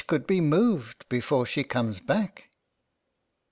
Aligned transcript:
39 0.07 0.07
could 0.17 0.25
be 0.27 0.41
moved, 0.41 1.05
before 1.09 1.45
she 1.45 1.63
comes 1.63 1.99
back. 1.99 2.49